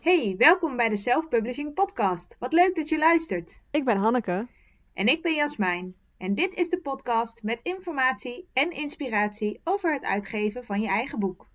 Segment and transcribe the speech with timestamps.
[0.00, 2.36] Hey, welkom bij de Self Publishing Podcast.
[2.38, 3.60] Wat leuk dat je luistert.
[3.70, 4.46] Ik ben Hanneke.
[4.94, 5.94] En ik ben Jasmijn.
[6.18, 11.18] En dit is de podcast met informatie en inspiratie over het uitgeven van je eigen
[11.18, 11.46] boek.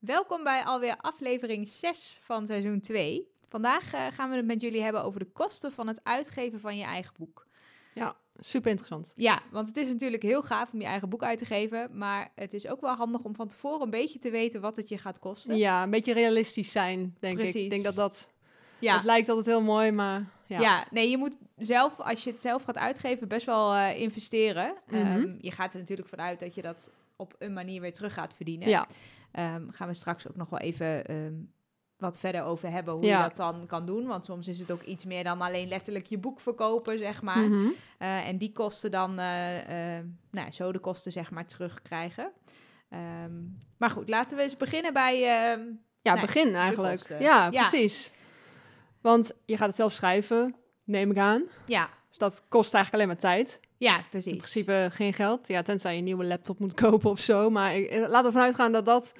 [0.00, 3.28] Welkom bij alweer aflevering 6 van seizoen 2.
[3.48, 6.76] Vandaag eh, gaan we het met jullie hebben over de kosten van het uitgeven van
[6.76, 7.45] je eigen boek.
[8.38, 9.12] Super interessant.
[9.14, 11.88] Ja, want het is natuurlijk heel gaaf om je eigen boek uit te geven.
[11.98, 14.88] Maar het is ook wel handig om van tevoren een beetje te weten wat het
[14.88, 15.56] je gaat kosten.
[15.56, 17.54] Ja, een beetje realistisch zijn, denk Precies.
[17.54, 17.62] ik.
[17.62, 18.28] Ik denk dat dat...
[18.78, 18.94] Ja.
[18.94, 20.24] Het lijkt altijd heel mooi, maar...
[20.46, 20.84] Ja, Ja.
[20.90, 24.74] nee, je moet zelf, als je het zelf gaat uitgeven, best wel eh, investeren.
[24.86, 24.96] Mhm.
[24.96, 28.34] Ehm, je gaat er natuurlijk vanuit dat je dat op een manier weer terug gaat
[28.34, 28.68] verdienen.
[28.68, 28.86] ja.
[29.32, 31.34] Ehm, gaan we straks ook nog wel even ehm,
[31.98, 33.16] wat verder over hebben hoe Ja.
[33.22, 34.06] je dat dan kan doen.
[34.06, 37.48] Want soms is het ook iets meer dan alleen letterlijk je boek verkopen, zeg maar.
[37.48, 37.66] Mhm.
[37.98, 42.32] Eh, en die kosten dan, eh, eh, nou, zo de kosten zeg maar terugkrijgen.
[42.90, 43.32] Ehm,
[43.78, 45.18] maar goed, laten we eens beginnen bij...
[46.02, 47.08] Ja, Nee, begin eigenlijk.
[47.08, 47.68] Ja, Ja.
[47.68, 48.10] precies.
[49.00, 50.54] Want je gaat het zelf schrijven,
[50.84, 51.42] neem ik aan.
[51.66, 53.60] ja, Dus dat kost eigenlijk alleen maar tijd.
[53.78, 54.32] ja, precies.
[54.32, 55.48] In principe geen geld.
[55.48, 57.50] Ja, tenzij je een nieuwe laptop moet kopen of zo.
[57.50, 59.12] Maar ik, laten we vanuit gaan dat dat...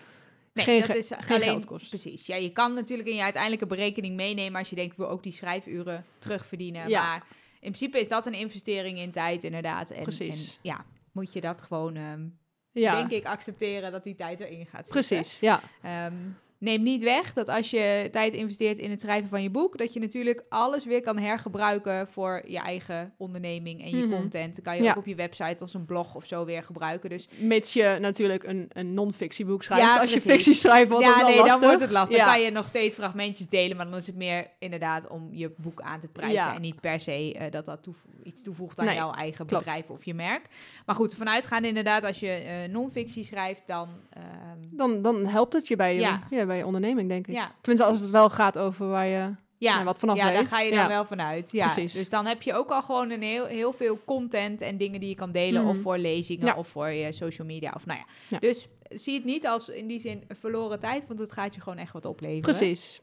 [0.57, 1.89] Nee, geen dat is geen alleen geld kost.
[1.89, 2.27] Precies.
[2.27, 5.23] Ja, je kan natuurlijk in je uiteindelijke berekening meenemen als je denkt, ik wil ook
[5.23, 6.89] die schrijfuren terugverdienen.
[6.89, 7.03] Ja.
[7.03, 7.27] Maar
[7.61, 9.91] in principe is dat een investering in tijd, inderdaad.
[9.91, 10.53] En, Precies.
[10.55, 12.27] En ja, moet je dat gewoon, ehm,
[12.71, 15.17] Ja, denk ik, accepteren dat die tijd erin gaat zitten.
[15.17, 15.41] precies.
[15.41, 16.15] Ja, Ehm,
[16.59, 19.93] neem niet weg dat als je tijd investeert in het schrijven van je boek, dat
[19.93, 24.17] je natuurlijk alles weer kan hergebruiken voor je eigen onderneming en je Mhm.
[24.17, 24.55] content.
[24.57, 24.91] Dat kan je Ja.
[24.91, 27.11] ook op je website als een blog of zo weer gebruiken.
[27.11, 29.85] Dus mits je natuurlijk een, een non-fictieboek schrijft.
[29.85, 31.53] Ja, Als je fictie schrijft, wordt ja, het nee, lastig.
[31.59, 32.17] dan wordt het lastig.
[32.17, 35.55] Dan kan je nog steeds fragmentjes delen, maar dan is het meer inderdaad om je
[35.57, 36.55] boek aan te prijzen.
[36.55, 39.65] En niet per se eh, dat dat toevo- iets toevoegt aan Nee, jouw eigen klopt.
[39.65, 40.47] bedrijf of je merk.
[40.87, 43.89] Maar goed, vanuitgaande inderdaad, als je eh non-fictie schrijft, dan...
[44.11, 44.25] ehm,
[44.71, 46.23] Dan, dan helpt het je bij je, Ja.
[46.47, 47.35] Bij je onderneming, denk ik.
[47.35, 49.35] ja, Tenminste, als het wel gaat over waar je...
[49.59, 50.89] ja, nou, wat vanaf ja daar ga je dan Ja.
[50.89, 51.51] wel vanuit.
[51.53, 51.67] Ja.
[51.67, 51.93] Precies.
[51.93, 55.09] Dus dan heb je ook al gewoon een heel, heel veel content en dingen die
[55.09, 55.61] je kan delen.
[55.63, 55.71] Mhm.
[55.71, 56.55] Of voor lezingen, Ja.
[56.57, 57.73] of voor je social media.
[57.75, 58.39] Of nou ja.
[58.39, 61.79] Dus zie het niet als in die zin verloren tijd, want het gaat je gewoon
[61.79, 62.41] echt wat opleveren.
[62.57, 63.01] Precies.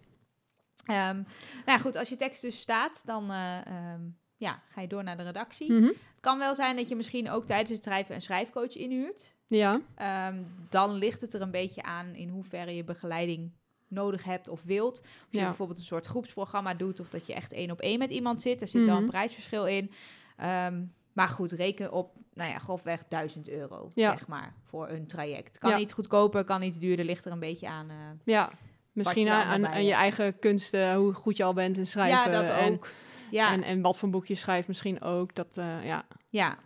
[0.85, 1.25] Ehm, nou
[1.65, 4.01] ja, goed, als je tekst dus staat, dan eh, ehm,
[4.37, 5.71] ja, ga je door naar de redactie.
[5.71, 5.83] Mhm.
[5.85, 9.32] Het kan wel zijn dat je misschien ook tijdens het schrijven een schrijfcoach inhuurt.
[9.47, 10.37] Ja, Ehm,
[10.69, 13.51] dan ligt het er een beetje aan in hoeverre je begeleiding
[13.87, 14.99] nodig hebt of wilt.
[14.99, 15.45] Of je Ja.
[15.45, 18.61] bijvoorbeeld een soort groepsprogramma doet of dat je echt één op één met iemand zit.
[18.61, 19.11] Er zit wel een Mhm.
[19.11, 19.91] prijsverschil in.
[20.37, 20.83] Ehm,
[21.13, 24.11] maar goed, reken op, nou ja, grofweg 1000 euro, Ja.
[24.11, 25.57] zeg maar, voor een traject.
[25.59, 25.77] Kan Ja.
[25.77, 27.89] iets goedkoper, kan iets duurder, ligt er een beetje aan.
[27.89, 28.49] eh, ja.
[28.91, 32.31] Misschien aan, aan, je eigen kunsten, hoe goed je al bent in schrijven.
[32.31, 32.87] ja, dat en, ook.
[33.31, 33.51] Ja.
[33.51, 35.35] En, en wat voor boek je schrijft misschien ook.
[35.35, 36.05] Dat, eh, ja.
[36.29, 36.57] Ja,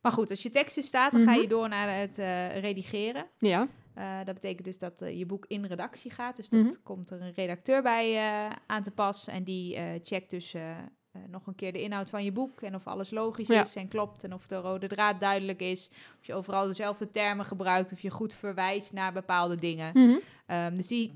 [0.00, 1.40] maar goed, als je tekst dus staat, dan ga Mhm.
[1.40, 3.26] je door naar het eh, redigeren.
[3.38, 6.36] Ja, Eh, dat betekent dus dat eh, je boek in redactie gaat.
[6.36, 6.74] Dus dat Mhm.
[6.82, 8.18] komt er een redacteur bij
[8.66, 9.26] aan te pas.
[9.28, 10.54] En die checkt dus
[11.28, 12.60] nog een keer de inhoud van je boek.
[12.62, 13.60] En of alles logisch Ja.
[13.60, 14.24] is en klopt.
[14.24, 15.90] En of de rode draad duidelijk is.
[16.20, 17.92] Of je overal dezelfde termen gebruikt.
[17.92, 19.90] Of je goed verwijst naar bepaalde dingen.
[19.94, 20.16] Mhm.
[20.46, 21.12] Ehm, dus die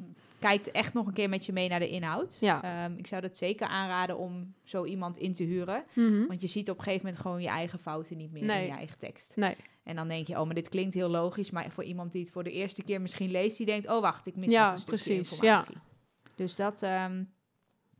[0.48, 2.36] kijkt echt nog een keer met je mee naar de inhoud.
[2.40, 2.62] Ja.
[2.62, 5.84] Ehm, ik zou dat zeker aanraden om zo iemand in te huren.
[5.92, 6.26] Mhm.
[6.26, 8.70] Want je ziet op een gegeven moment gewoon je eigen fouten niet meer in je
[8.70, 9.36] eigen tekst.
[9.36, 11.50] Nee, En dan denk je, oh, maar dit klinkt heel logisch.
[11.50, 14.26] Maar voor iemand die het voor de eerste keer misschien leest, die denkt, oh, wacht,
[14.26, 15.76] ik mis Ja, nog een stukje precies, informatie.
[16.34, 17.24] Dus dat, ehm,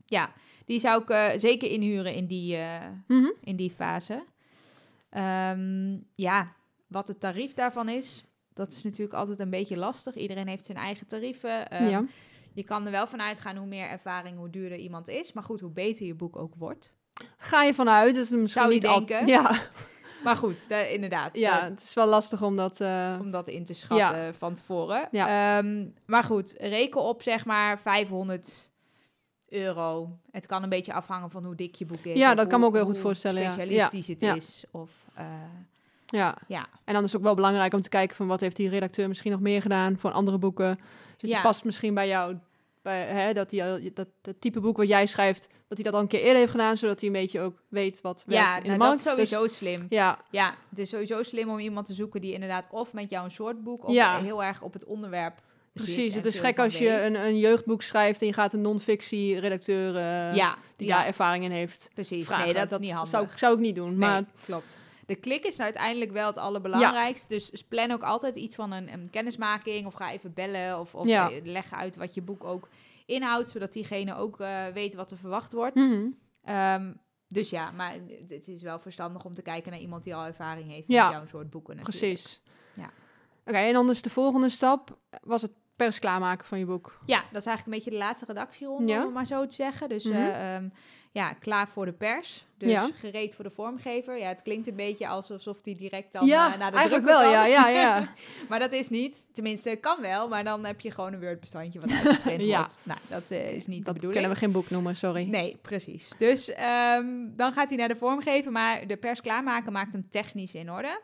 [0.05, 0.31] ja,
[0.65, 3.29] die zou ik eh, zeker inhuren in die, eh, Mhm.
[3.43, 4.23] in die fase.
[5.09, 6.53] Ehm, ja,
[6.87, 8.23] wat het tarief daarvan is,
[8.53, 10.15] dat is natuurlijk altijd een beetje lastig.
[10.15, 11.49] Iedereen heeft zijn eigen tarieven.
[11.89, 12.05] Ja.
[12.55, 15.33] Je kan er wel van uitgaan hoe meer ervaring, hoe duurder iemand is.
[15.33, 16.93] Maar goed, hoe beter je boek ook wordt.
[17.37, 18.15] Ga je vanuit.
[18.15, 19.25] Dus misschien Zou je niet al- denken.
[19.27, 19.61] Ja,
[20.23, 21.37] Maar goed, da- inderdaad.
[21.37, 22.81] ja, het is wel lastig om dat...
[22.81, 25.07] eh, om dat in te schatten van tevoren.
[25.11, 25.57] Ja.
[25.57, 28.69] Ehm, maar goed, reken op zeg maar 500
[29.49, 30.17] euro.
[30.31, 32.17] Het kan een beetje afhangen van hoe dik je boek is.
[32.19, 33.49] Ja, dat kan me ook heel goed voorstellen, ja.
[33.49, 34.35] specialistisch het Ja.
[34.35, 34.63] is.
[34.71, 35.25] Of, eh,
[36.05, 36.37] ja.
[36.47, 36.67] ja.
[36.83, 39.07] En dan is het ook wel belangrijk om te kijken van wat heeft die redacteur
[39.07, 40.79] misschien nog meer gedaan voor andere boeken.
[41.17, 41.35] Dus Ja.
[41.35, 42.35] het past misschien bij jou,
[42.85, 45.99] bij, hè, dat, al, dat het type boek wat jij schrijft, dat hij dat al
[45.99, 48.63] een keer eerder heeft gedaan, zodat hij een beetje ook weet wat werkt ja in
[48.63, 49.85] nou, de dat is sowieso Dus, slim.
[49.89, 53.25] ja, Ja, het is sowieso slim om iemand te zoeken die inderdaad of met jou
[53.25, 54.21] een soort boek of Ja.
[54.21, 55.41] heel erg op het onderwerp
[55.73, 56.13] precies.
[56.13, 59.95] Het is gek als je een, een jeugdboek schrijft en je gaat een non-fictie redacteur
[59.95, 62.25] eh, ja, die ja, daar ervaring in heeft precies.
[62.25, 62.45] vragen.
[62.45, 63.09] Nee, dat, is niet handig.
[63.09, 64.79] Zou, ik- zou ik niet doen, Nee, maar klopt.
[65.05, 67.27] De klik is uiteindelijk wel het allerbelangrijkste.
[67.33, 69.85] Dus plan ook altijd iets van een, een kennismaking.
[69.85, 70.79] Of ga even bellen.
[70.79, 71.31] Of, of Ja.
[71.31, 72.69] eh, leg uit wat je boek ook
[73.05, 73.49] inhoudt.
[73.49, 75.75] Zodat diegene ook eh, weet wat er verwacht wordt.
[75.75, 76.05] mhm.
[76.43, 76.91] Ehm,
[77.27, 77.95] dus ja, maar
[78.27, 81.03] het is wel verstandig om te kijken naar iemand die al ervaring heeft Ja.
[81.07, 81.75] met jouw soort boeken.
[81.75, 82.13] Natuurlijk.
[82.13, 82.41] precies.
[82.75, 82.89] Ja.
[83.45, 86.99] Oké, en dan is de volgende stap, was het pers klaarmaken van je boek.
[87.05, 89.05] Ja, dat is eigenlijk een beetje de laatste redactieronde, Ja.
[89.05, 89.89] om maar zo te zeggen.
[89.89, 90.15] Dus Mhm.
[90.17, 90.69] eh, ehm,
[91.15, 92.45] ja, klaar voor de pers.
[92.57, 92.89] Dus Ja.
[92.99, 94.17] gereed voor de vormgever.
[94.17, 97.21] Ja, het klinkt een beetje alsof die direct dan ja, eh, naar de eigenlijk wel,
[97.21, 97.31] kan.
[97.31, 98.07] ja, ja, ja.
[98.49, 99.27] maar dat is niet.
[99.33, 100.27] Tenminste, kan wel.
[100.27, 102.57] Maar dan heb je gewoon een Word-bestandje wat uitgeprint Ja.
[102.57, 102.79] wordt.
[102.83, 105.27] Nou, dat eh, is niet de dat kunnen we geen boek noemen, sorry.
[105.29, 106.11] Nee, precies.
[106.17, 110.53] Dus ehm, dan gaat hij naar de vormgever, maar de pers klaarmaken maakt hem technisch
[110.55, 111.01] in orde.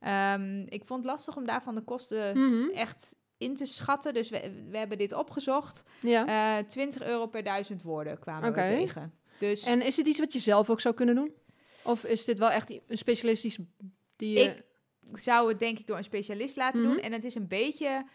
[0.00, 4.14] Ehm, ik vond het lastig om daarvan de kosten Mhm, echt in te schatten.
[4.14, 5.84] Dus we, we hebben dit opgezocht.
[6.00, 6.58] Ja.
[6.58, 8.62] Eh 20 euro per duizend woorden kwamen Oké.
[8.62, 9.12] we tegen.
[9.38, 11.32] Dus En is het iets wat je zelf ook zou kunnen doen?
[11.82, 13.58] Of is dit wel echt een specialistisch
[14.16, 14.62] die ik
[15.12, 16.90] zou het denk ik door een specialist laten Mhm.
[16.92, 17.00] doen.
[17.00, 18.06] En het is een beetje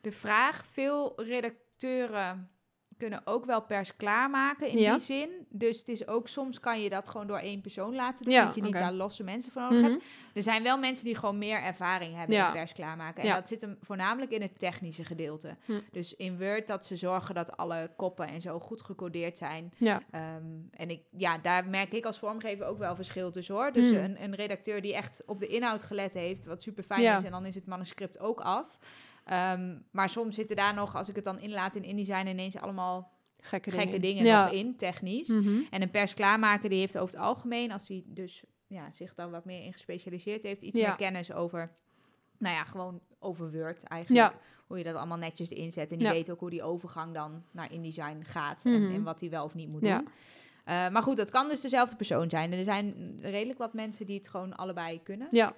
[0.00, 0.66] de vraag.
[0.66, 2.50] Veel redacteuren
[2.96, 4.90] kunnen ook wel pers klaarmaken in Ja.
[4.92, 5.30] die zin.
[5.48, 8.34] Dus het is ook soms kan je dat gewoon door één persoon laten doen.
[8.34, 9.90] Ja, dat je niet daar losse mensen voor nodig Mhm.
[9.90, 10.04] hebt.
[10.34, 12.46] Er zijn wel mensen die gewoon meer ervaring hebben Ja.
[12.46, 13.22] in pers klaarmaken.
[13.22, 15.56] En dat zit hem voornamelijk in het technische gedeelte.
[15.64, 15.80] Hm.
[15.92, 19.72] Dus in Word dat ze zorgen dat alle koppen en zo goed gecodeerd zijn.
[19.76, 20.02] Ja.
[20.10, 23.72] Ehm, en ik, ja, daar merk ik als vormgever ook wel verschil tussen hoor.
[23.72, 23.98] Dus Hmm.
[24.04, 27.30] een, een redacteur die echt op de inhoud gelet heeft, wat super fijn is, en
[27.30, 28.78] dan is het manuscript ook af.
[29.26, 33.14] Ehm, maar soms zitten daar nog, als ik het dan inlaat in InDesign, ineens allemaal
[33.40, 34.44] Gekke, gekke dingen ja.
[34.44, 35.28] nog in, technisch.
[35.28, 35.60] Mhm.
[35.70, 39.30] En een pers klaarmaken, die heeft over het algemeen, als hij dus ja, zich daar
[39.30, 40.86] wat meer in gespecialiseerd heeft, iets Ja.
[40.86, 41.70] meer kennis over,
[42.38, 44.32] nou ja, gewoon over Word eigenlijk.
[44.32, 44.38] Ja.
[44.66, 45.92] Hoe je dat allemaal netjes inzet.
[45.92, 48.64] En die weet ook hoe die overgang dan naar InDesign gaat.
[48.64, 48.74] Mhm.
[48.74, 50.08] en, en wat hij wel of niet moet doen.
[50.64, 52.52] Eh, maar goed, dat kan dus dezelfde persoon zijn.
[52.52, 55.28] En er zijn redelijk wat mensen die het gewoon allebei kunnen.
[55.30, 55.54] Ja,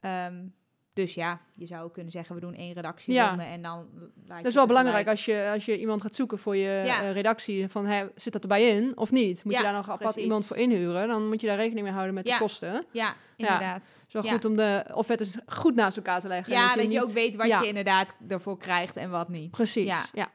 [0.00, 0.46] Ehm,
[0.94, 3.38] dus ja, je zou kunnen zeggen, we doen één redactie Ja.
[3.38, 3.86] en dan
[4.26, 7.02] dat is wel belangrijk als je, als je iemand gaat zoeken voor je Ja.
[7.02, 7.68] eh, redactie.
[7.68, 9.44] Van, hè, zit dat erbij in of niet?
[9.44, 10.22] Moet Ja, je daar nog apart precies.
[10.22, 11.08] iemand voor inhuren?
[11.08, 12.72] Dan moet je daar rekening mee houden met de kosten.
[12.72, 14.02] Het Ja, inderdaad.
[14.06, 16.52] is wel goed om de offertes goed naast elkaar te leggen.
[16.52, 19.50] Ja, dat je, niet- ook weet wat je inderdaad ervoor krijgt en wat niet.
[19.50, 20.30] Precies, Ja.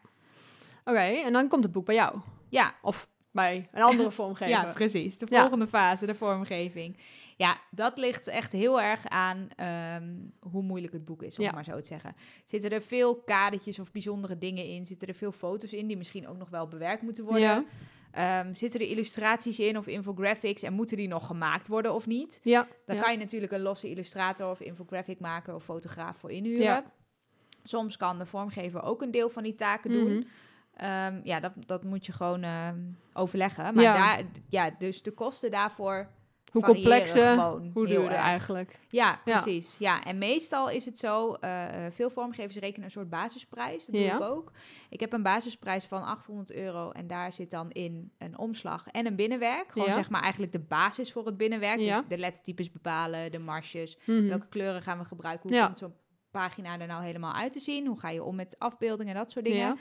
[0.85, 2.15] Oké, en dan komt het boek bij jou.
[2.49, 4.49] ja, Of bij een andere vormgever.
[4.49, 5.17] ja precies.
[5.17, 6.97] De volgende fase, de vormgeving.
[7.37, 11.51] Ja, dat ligt echt heel erg aan ehm, hoe moeilijk het boek is, om Ja.
[11.51, 12.15] maar zo te zeggen.
[12.45, 14.85] Zitten er veel kadertjes of bijzondere dingen in?
[14.85, 17.41] Zitten er veel foto's in die misschien ook nog wel bewerkt moeten worden?
[17.41, 17.63] Ja.
[18.11, 22.39] Ehm, zitten er illustraties in of infographics en moeten die nog gemaakt worden of niet?
[22.43, 23.01] Ja, Dan ja.
[23.01, 26.61] kan je natuurlijk een losse illustrator of infographic maker of fotograaf voor inhuren.
[26.63, 26.91] Ja.
[27.63, 30.27] Soms kan de vormgever ook een deel van die taken doen.
[30.73, 32.79] Ehm, ja, dat, dat moet je gewoon ehm,
[33.13, 33.73] overleggen.
[33.73, 36.09] Maar daar, ja, dus de kosten daarvoor
[36.65, 37.39] Hoe complexer,
[37.73, 38.79] hoe duurder eigenlijk.
[38.89, 39.41] Ja, Ja.
[39.41, 39.75] precies.
[39.79, 40.03] Ja.
[40.03, 43.85] en meestal is het zo, eh, veel vormgevers rekenen een soort basisprijs.
[43.85, 44.17] Dat Ja.
[44.17, 44.51] doe ik ook.
[44.89, 49.05] Ik heb een basisprijs van 800 euro en daar zit dan in een omslag en
[49.05, 49.71] een binnenwerk.
[49.71, 49.93] Gewoon Ja.
[49.93, 51.79] zeg maar eigenlijk de basis voor het binnenwerk.
[51.79, 51.97] Ja.
[51.99, 54.27] Dus de lettertypes bepalen, de marges, Mhm.
[54.27, 55.65] welke kleuren gaan we gebruiken, hoe Ja.
[55.65, 55.93] komt zo'n
[56.31, 59.45] pagina er nou helemaal uit te zien, hoe ga je om met afbeeldingen, dat soort
[59.45, 59.77] dingen.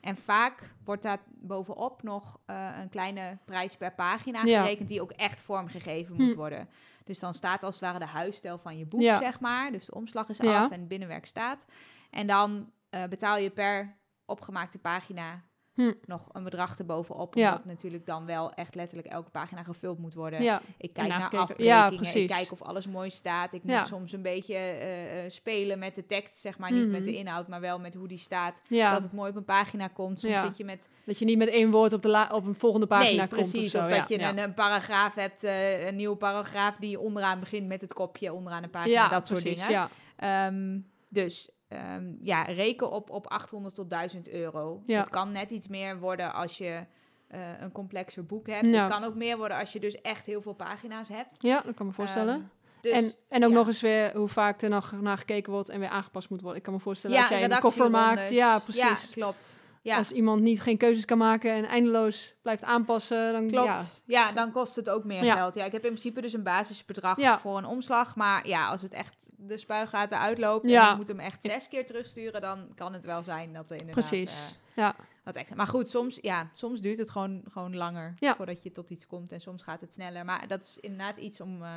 [0.00, 4.60] En vaak wordt daar bovenop nog eh, een kleine prijs per pagina Ja.
[4.62, 6.22] gerekend die ook echt vormgegeven Hm.
[6.22, 6.68] moet worden.
[7.04, 9.18] Dus dan staat als het ware de huisstijl van je boek, Ja.
[9.18, 9.72] zeg maar.
[9.72, 11.66] Dus de omslag is af en het binnenwerk staat.
[12.10, 13.96] En dan eh, betaal je per
[14.26, 15.42] opgemaakte pagina
[15.78, 15.92] Hm.
[16.06, 17.34] nog een bedrag erbovenop.
[17.34, 17.48] Ja.
[17.50, 20.42] Omdat natuurlijk dan wel echt letterlijk elke pagina gevuld moet worden.
[20.42, 22.26] Ja, Ik kijk naar afbrekingen, Ja, ik precies.
[22.30, 23.52] kijk of alles mooi staat.
[23.52, 23.78] Ik Ja.
[23.78, 26.72] moet soms een beetje eh, eh, spelen met de tekst, zeg maar.
[26.72, 26.90] Niet Mhm.
[26.90, 28.62] met de inhoud, maar wel met hoe die staat.
[28.68, 28.92] ja.
[28.92, 30.20] Dat het mooi op een pagina komt.
[30.20, 30.44] Soms Ja.
[30.46, 33.08] zit je met dat je niet met één woord op, de op een volgende pagina
[33.08, 33.74] nee, komt precies.
[33.74, 33.96] of Of, zo.
[33.96, 34.14] dat ja.
[34.16, 34.28] je ja.
[34.28, 38.62] een, een paragraaf hebt, eh, een nieuwe paragraaf die onderaan begint met het kopje onderaan
[38.62, 38.92] een pagina.
[38.92, 39.88] ja, dat soort precies, dingen.
[40.16, 40.46] Ja.
[40.46, 44.80] Ehm, dus ehm, ja, reken op, op 800 tot 1000 euro.
[44.86, 44.98] Ja.
[44.98, 46.84] Het kan net iets meer worden als je
[47.28, 48.66] eh, een complexer boek hebt.
[48.66, 48.80] Ja.
[48.80, 51.36] Het kan ook meer worden als je dus echt heel veel pagina's hebt.
[51.38, 52.34] ja, dat kan ik me voorstellen.
[52.34, 53.56] Ehm, dus, en, en ook ja.
[53.56, 56.58] nog eens weer hoe vaak er nog naar gekeken wordt en weer aangepast moet worden.
[56.58, 58.30] Ik kan me voorstellen als jij een koffer maakt.
[58.30, 59.14] Ja, precies.
[59.14, 59.56] Ja, klopt.
[59.82, 59.96] Ja.
[59.96, 63.66] Als iemand niet geen keuzes kan maken en eindeloos blijft aanpassen, dan Klopt.
[63.66, 63.82] ja.
[64.04, 64.32] Ja.
[64.32, 65.34] dan kost het ook meer Ja.
[65.34, 65.54] geld.
[65.54, 68.16] Ja, ik heb in principe dus een basisbedrag voor een omslag.
[68.16, 71.86] Maar ja, als het echt de spuigaten uitloopt en ik moet hem echt zes keer
[71.86, 74.32] terugsturen, dan kan het wel zijn dat er inderdaad Precies.
[74.74, 74.94] eh, Ja.
[75.28, 75.56] Wat extra.
[75.56, 78.34] Maar goed, soms, ja, soms duurt het gewoon, gewoon langer Ja.
[78.36, 80.24] voordat je tot iets komt en soms gaat het sneller.
[80.24, 81.62] Maar dat is inderdaad iets om.
[81.62, 81.68] eh,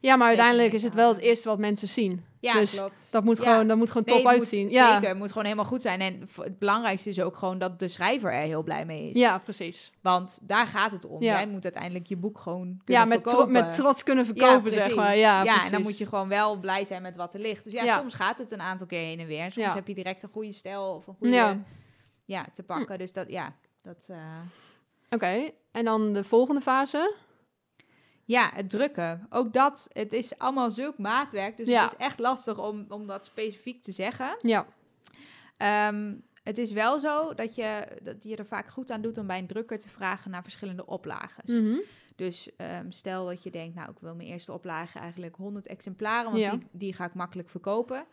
[0.00, 2.24] ja, maar uiteindelijk is het wel het eerste wat mensen zien.
[2.40, 3.08] ja, Dus klopt.
[3.10, 3.42] Dat moet Ja.
[3.50, 4.68] gewoon, dat moet gewoon Nee, top moet- uitzien.
[4.68, 4.92] ja.
[4.94, 6.00] Zeker, het moet gewoon helemaal goed zijn.
[6.00, 9.16] En het belangrijkste is ook gewoon dat de schrijver er heel blij mee is.
[9.18, 9.92] ja, precies.
[10.00, 11.22] Want daar gaat het om.
[11.22, 13.52] Jij moet uiteindelijk je boek gewoon kunnen Ja, met, tro- verkopen.
[13.52, 15.16] met trots kunnen verkopen, zeg maar.
[15.16, 17.64] Ja, ja en dan moet je gewoon wel blij zijn met wat er ligt.
[17.64, 19.40] Dus ja, soms gaat het een aantal keer heen en weer.
[19.40, 21.58] En soms heb je direct een goede stijl of een goede
[22.30, 22.46] Ja.
[22.52, 22.98] te pakken.
[22.98, 24.06] Dus dat, ja, dat...
[24.10, 24.40] eh,
[25.10, 27.14] Oké, en dan de volgende fase?
[28.24, 29.26] Ja, het drukken.
[29.30, 31.56] Ook dat, het is allemaal zulk maatwerk.
[31.56, 31.82] Dus Ja.
[31.82, 34.36] het is echt lastig om, om dat specifiek te zeggen.
[34.40, 34.66] Ja,
[35.56, 39.26] Ehm, het is wel zo dat je, dat je er vaak goed aan doet om
[39.26, 41.50] bij een drukker te vragen naar verschillende oplages.
[41.60, 41.78] Mhm.
[42.16, 46.30] Dus ehm, stel dat je denkt, nou, ik wil mijn eerste oplage eigenlijk 100 exemplaren,
[46.30, 46.50] want Ja.
[46.50, 48.04] die, die ga ik makkelijk verkopen.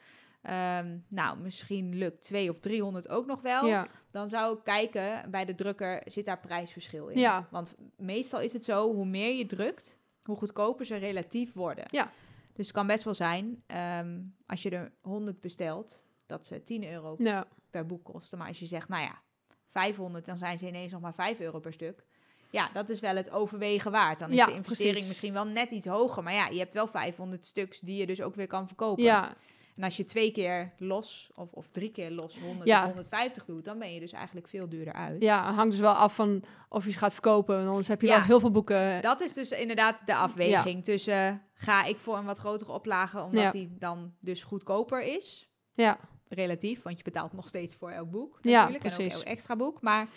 [0.41, 3.65] Ehm, nou, misschien lukt 2 of 300 ook nog wel.
[3.65, 3.87] ja.
[4.17, 7.19] Dan zou ik kijken, bij de drukker zit daar prijsverschil in.
[7.19, 7.47] Ja.
[7.51, 11.85] Want meestal is het zo, hoe meer je drukt, hoe goedkoper ze relatief worden.
[11.87, 12.11] Ja.
[12.53, 16.91] Dus het kan best wel zijn, ehm, als je er 100 bestelt, dat ze 10
[16.91, 17.47] euro ja.
[17.69, 18.37] per boek kosten.
[18.37, 19.21] Maar als je zegt, nou ja,
[19.67, 22.05] 500, dan zijn ze ineens nog maar 5 euro per stuk.
[22.51, 24.19] Ja, dat is wel het overwegen waard.
[24.19, 25.07] Dan is Ja, de investering precies.
[25.07, 26.23] misschien wel net iets hoger.
[26.23, 29.03] Maar ja, je hebt wel 500 stuks die je dus ook weer kan verkopen.
[29.03, 29.33] ja.
[29.77, 32.79] En als je twee keer los of, of drie keer los 100 Ja.
[32.79, 35.21] of 150 doet, dan ben je dus eigenlijk veel duurder uit.
[35.21, 37.55] Ja, hangt dus wel af van of je ze gaat verkopen.
[37.55, 38.15] Want anders heb je Ja.
[38.17, 39.01] wel heel veel boeken.
[39.01, 43.41] Dat is dus inderdaad de afweging tussen ga ik voor een wat grotere oplage, omdat
[43.41, 43.51] Ja.
[43.51, 45.49] die dan dus goedkoper is.
[45.73, 45.97] Ja,
[46.29, 48.83] Relatief, want je betaalt nog steeds voor elk boek Ja, natuurlijk.
[48.85, 49.13] En precies.
[49.13, 49.81] ook elk extra boek.
[49.81, 50.07] Maar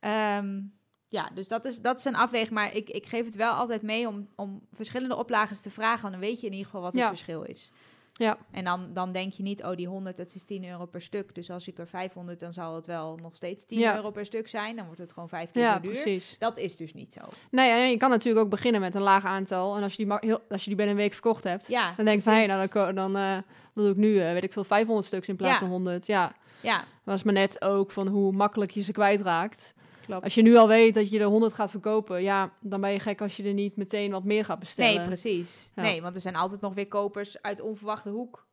[0.00, 0.60] ehm,
[1.08, 2.50] ja, dus dat is, dat is een afweging.
[2.52, 6.00] Maar ik, ik geef het wel altijd mee om, om verschillende oplages te vragen.
[6.02, 7.08] Want dan weet je in ieder geval wat het Ja.
[7.08, 7.70] verschil is.
[8.18, 8.36] Ja.
[8.50, 11.34] En dan, dan denk je niet, oh die 100, dat is 10 euro per stuk.
[11.34, 13.96] Dus als ik er 500, dan zal het wel nog steeds 10 Ja.
[13.96, 14.76] euro per stuk zijn.
[14.76, 15.90] Dan wordt het gewoon vijf keer ja zo duur.
[15.90, 16.36] precies.
[16.38, 17.20] Dat is dus niet zo.
[17.50, 19.76] Nee, en je kan natuurlijk ook beginnen met een laag aantal.
[19.76, 22.04] En als je die, heel, als je die binnen een week verkocht hebt, Ja, dan
[22.04, 24.52] denk je van, hé, nou, dan, dan, eh, dan doe ik nu, eh, weet ik
[24.52, 26.06] veel, 500 stuks in plaats van 100.
[26.06, 29.74] Ja, Ja, dat is maar net ook van hoe makkelijk je ze kwijtraakt.
[30.08, 30.24] Klopt.
[30.24, 32.98] Als je nu al weet dat je er 100 gaat verkopen, ja, dan ben je
[33.00, 34.94] gek als je er niet meteen wat meer gaat bestellen.
[34.96, 35.72] Nee, precies.
[35.74, 35.82] Ja.
[35.82, 38.46] Nee, want er zijn altijd nog weer kopers uit onverwachte hoek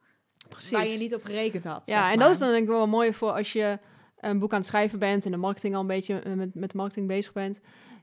[0.50, 0.71] Precies.
[0.71, 1.81] waar je niet op gerekend had.
[1.85, 2.25] Ja, zeg en maar.
[2.25, 3.79] dat is dan denk ik wel mooi voor als je
[4.19, 6.74] een boek aan het schrijven bent en de marketing al een beetje eh, met, met
[6.74, 7.59] marketing bezig bent.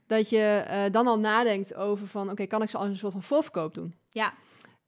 [0.07, 3.13] Dat je eh, dan al nadenkt over van, oké, kan ik ze als een soort
[3.13, 3.95] van voorverkoop doen?
[4.09, 4.33] Ja,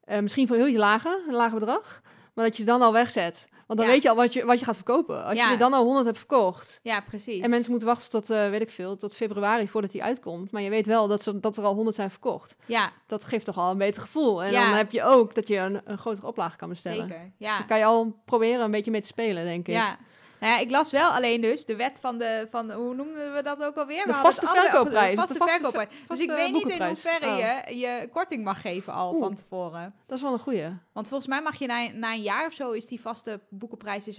[0.05, 2.01] Eh, misschien voor heel iets lager, een lager bedrag,
[2.35, 3.49] maar dat je ze dan al wegzet.
[3.75, 3.93] Want dan Ja.
[3.93, 5.25] weet je al wat je, wat je gaat verkopen.
[5.25, 5.47] Als Ja.
[5.47, 7.43] je er dan al 100 hebt verkocht ja, precies.
[7.43, 10.51] en mensen moeten wachten tot, eh, weet ik veel, tot februari voordat die uitkomt.
[10.51, 12.57] Maar je weet wel dat, ze, dat er al 100 zijn verkocht.
[12.67, 14.43] Ja, Dat geeft toch al een beter gevoel.
[14.45, 14.67] En Ja.
[14.67, 17.07] dan heb je ook dat je een, een grotere oplage kan bestellen.
[17.07, 17.23] zeker.
[17.39, 17.57] Dus Ja.
[17.59, 19.75] daar kan je al proberen een beetje mee te spelen, denk ik.
[19.75, 19.99] Ja.
[20.45, 23.43] Nou ja, ik las wel alleen dus de wet van de, van hoe noemden we
[23.43, 24.07] dat ook alweer?
[24.07, 25.15] De We vaste verkoopprijs.
[25.15, 25.89] vaste vaste verkoopprijs.
[26.09, 29.25] Dus ik weet niet in hoeverre je je korting mag geven al Oeh.
[29.25, 29.95] van tevoren.
[30.07, 30.79] Dat is wel een goeie.
[30.93, 34.09] Want volgens mij mag je na, na een jaar of zo is die vaste boekenprijs
[34.09, 34.17] is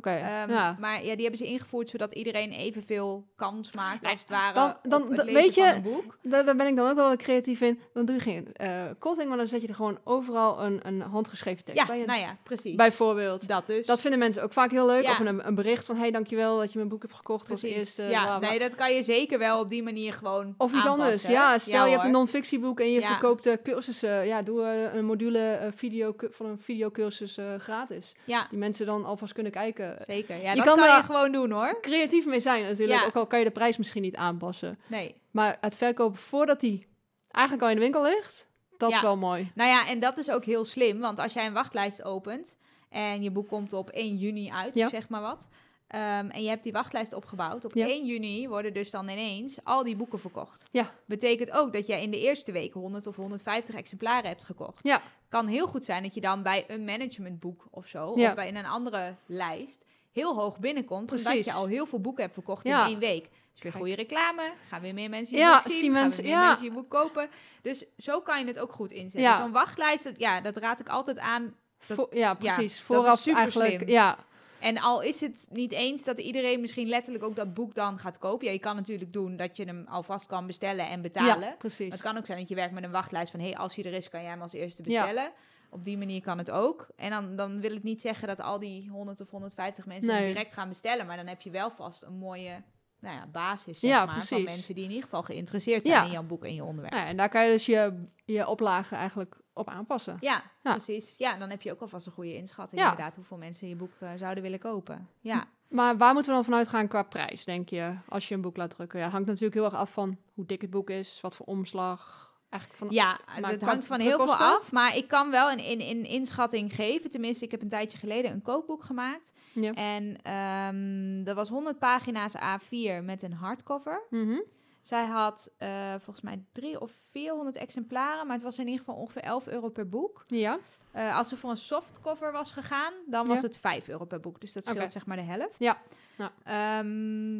[0.00, 0.04] af.
[0.04, 0.76] Ehm, ja.
[0.80, 4.76] Maar ja, die hebben ze ingevoerd zodat iedereen evenveel kans maakt als het ware dan-
[4.82, 6.18] dan- het lezen weet van je- een boek.
[6.22, 7.80] Daar, daar ben ik dan ook wel creatief in.
[7.92, 11.00] Dan doe je geen eh korting, maar dan zet je er gewoon overal een, een
[11.00, 12.04] handgeschreven tekst Ja, bij.
[12.04, 12.74] nou ja, precies.
[12.74, 13.48] Bijvoorbeeld.
[13.48, 13.86] dat dus.
[13.86, 15.02] Dat vinden mensen ook vaak heel leuk.
[15.02, 15.10] Ja.
[15.10, 18.02] Of een, een bericht van, hey, dankjewel dat je mijn boek hebt gekocht als eerste.
[18.02, 18.48] ja, bla, bla.
[18.48, 20.90] nee, dat kan je zeker wel op die manier gewoon Of iets aanpassen.
[20.90, 21.26] anders.
[21.26, 23.06] Ja, stel je hebt een non-fictieboek en je Ja.
[23.06, 24.26] verkoopt eh, cursussen.
[24.26, 28.12] Ja, doe eh, een module eh, video van een videocursus eh gratis.
[28.24, 29.81] Ja, Die mensen dan alvast kunnen kijken.
[30.06, 30.42] Zeker.
[30.42, 31.80] Ja, Je dat kan je gewoon doen hoor.
[31.80, 33.00] Creatief mee zijn natuurlijk.
[33.00, 33.06] Ja.
[33.06, 34.78] Ook al kan je de prijs misschien niet aanpassen.
[34.86, 35.14] Nee.
[35.30, 36.86] Maar het verkopen voordat die
[37.30, 39.50] eigenlijk al in de winkel ligt, dat is wel mooi.
[39.54, 42.58] Nou ja, en dat is ook heel slim, want als jij een wachtlijst opent
[42.90, 44.88] en je boek komt op 1 juni uit, Ja.
[44.88, 45.48] zeg maar wat.
[45.92, 47.64] Ehm, en je hebt die wachtlijst opgebouwd.
[47.64, 47.86] Op Ja.
[47.86, 50.66] 1 juni worden dus dan ineens al die boeken verkocht.
[50.70, 50.90] Ja.
[51.06, 54.86] Betekent ook dat jij in de eerste week 100 of 150 exemplaren hebt gekocht.
[54.86, 55.02] Ja.
[55.28, 58.28] Kan heel goed zijn dat je dan bij een managementboek of zo, Ja.
[58.28, 61.10] of bij een andere lijst, heel hoog binnenkomt.
[61.10, 62.82] Omdat je al heel veel boeken hebt verkocht Ja.
[62.84, 63.28] in één week.
[63.52, 66.22] Dus weer goede reclame, gaan weer meer mensen je Ja, boek zien, zien gaan mensen-
[66.22, 66.46] weer meer ja.
[66.48, 67.28] mensen je boek kopen.
[67.62, 69.30] Dus zo kan je het ook goed inzetten.
[69.30, 69.36] Ja.
[69.40, 71.54] Zo'n wachtlijst, dat, ja, dat raad ik altijd aan.
[71.86, 72.80] Dat- Vo- ja, precies.
[72.80, 73.78] Vooraf eigenlijk.
[73.78, 73.88] slim.
[73.88, 74.18] Ja,
[74.62, 78.18] En al is het niet eens dat iedereen misschien letterlijk ook dat boek dan gaat
[78.18, 78.46] kopen.
[78.46, 81.48] Ja, je kan natuurlijk doen dat je hem alvast kan bestellen en betalen.
[81.48, 81.92] ja, precies.
[81.92, 83.40] Het kan ook zijn dat je werkt met een wachtlijst van...
[83.40, 85.04] hey, als hij er is, kan jij hem als eerste Ja.
[85.04, 85.32] bestellen.
[85.70, 86.88] Op die manier kan het ook.
[86.96, 90.26] En dan, dan wil ik niet zeggen dat al die 100 of 150 mensen Nee.
[90.26, 91.06] direct gaan bestellen.
[91.06, 92.62] Maar dan heb je wel vast een mooie
[93.00, 94.54] nou ja, basis zeg Ja, maar, van precies.
[94.54, 96.04] mensen die in ieder geval geïnteresseerd zijn Ja.
[96.04, 96.94] in jouw boek en je onderwerp.
[96.94, 100.16] Ja, en daar kan je dus je, je oplagen eigenlijk op aanpassen.
[100.20, 100.70] Ja, Ja.
[100.70, 101.14] precies.
[101.18, 102.90] Ja, dan heb je ook alvast een goede inschatting Ja.
[102.90, 105.08] inderdaad hoeveel mensen je boek eh, zouden willen kopen.
[105.20, 108.40] Ja, Maar waar moeten we dan vanuit gaan qua prijs, denk je, als je een
[108.40, 109.00] boek laat drukken?
[109.00, 112.30] Ja, hangt natuurlijk heel erg af van hoe dik het boek is, wat voor omslag.
[112.48, 114.72] Eigenlijk van, ja het hangt van heel veel af.
[114.72, 117.10] Maar ik kan wel een, een inschatting geven.
[117.10, 119.32] Tenminste, ik heb een tijdje geleden een kookboek gemaakt.
[119.52, 119.72] Ja.
[119.72, 124.02] En ehm dat was 100 pagina's A4 met een hardcover.
[124.10, 124.38] Mhm.
[124.82, 128.94] Zij had eh, volgens mij drie of 400 exemplaren, maar het was in ieder geval
[129.00, 130.22] ongeveer 11 euro per boek.
[130.24, 130.58] Ja,
[130.92, 133.42] Eh, als ze voor een softcover was gegaan, dan was Ja.
[133.42, 134.40] het 5 euro per boek.
[134.40, 135.58] Dus dat scheelt zeg maar de helft.
[135.58, 135.78] Ja.
[136.18, 136.32] Ja.
[136.44, 137.36] Ehm,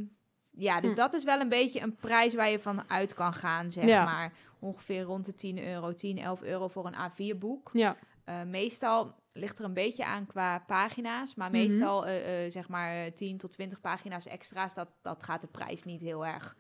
[0.51, 0.97] ja, dus Hm.
[0.97, 4.05] dat is wel een beetje een prijs waar je van uit kan gaan, zeg Ja.
[4.05, 4.33] maar.
[4.65, 7.71] ongeveer rond de 10 euro, 10, 11 euro voor een A4-boek.
[7.73, 7.97] Ja.
[8.25, 11.59] Eh, meestal ligt er een beetje aan qua pagina's, maar Mhm.
[11.59, 12.03] meestal
[12.51, 16.27] zeg maar eh, 10 tot 20 pagina's extra's, dat, dat gaat de prijs niet heel
[16.27, 16.57] erg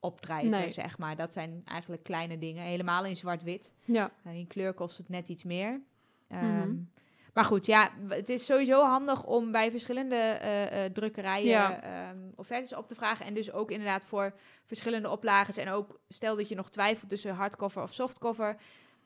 [0.00, 0.70] opdrijven, Nee.
[0.72, 1.16] zeg maar.
[1.16, 3.74] Dat zijn eigenlijk kleine dingen, helemaal in zwart-wit.
[3.84, 4.10] Ja.
[4.24, 5.80] Eh, in kleur kost het net iets meer.
[6.28, 6.44] Mhm.
[6.44, 6.74] Ehm,
[7.34, 11.82] Maar goed, ja, het is sowieso handig om bij verschillende eh, eh, drukkerijen Ja.
[11.82, 13.26] ehm, offertes op te vragen.
[13.26, 15.56] En dus ook inderdaad voor verschillende oplages.
[15.56, 18.56] En ook stel dat je nog twijfelt tussen hardcover of softcover.